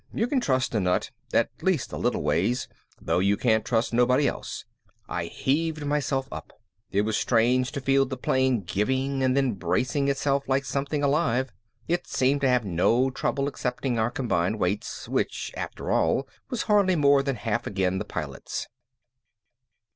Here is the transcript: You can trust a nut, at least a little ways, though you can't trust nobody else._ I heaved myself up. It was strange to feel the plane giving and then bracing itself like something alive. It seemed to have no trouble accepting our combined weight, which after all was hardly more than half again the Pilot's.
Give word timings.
You 0.11 0.25
can 0.25 0.41
trust 0.41 0.73
a 0.73 0.79
nut, 0.79 1.11
at 1.31 1.51
least 1.61 1.91
a 1.91 1.95
little 1.97 2.23
ways, 2.23 2.67
though 2.99 3.19
you 3.19 3.37
can't 3.37 3.63
trust 3.63 3.93
nobody 3.93 4.27
else._ 4.27 4.65
I 5.07 5.25
heaved 5.25 5.85
myself 5.85 6.27
up. 6.31 6.53
It 6.91 7.01
was 7.03 7.15
strange 7.15 7.71
to 7.73 7.81
feel 7.81 8.07
the 8.07 8.17
plane 8.17 8.63
giving 8.63 9.21
and 9.21 9.37
then 9.37 9.51
bracing 9.53 10.07
itself 10.07 10.45
like 10.49 10.65
something 10.65 11.03
alive. 11.03 11.51
It 11.87 12.07
seemed 12.07 12.41
to 12.41 12.49
have 12.49 12.65
no 12.65 13.11
trouble 13.11 13.47
accepting 13.47 13.99
our 13.99 14.09
combined 14.09 14.57
weight, 14.57 14.89
which 15.07 15.53
after 15.55 15.91
all 15.91 16.27
was 16.49 16.63
hardly 16.63 16.95
more 16.95 17.21
than 17.21 17.35
half 17.35 17.67
again 17.67 17.99
the 17.99 18.03
Pilot's. 18.05 18.67